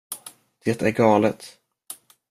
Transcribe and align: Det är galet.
Det 0.63 0.81
är 0.81 0.89
galet. 0.89 1.57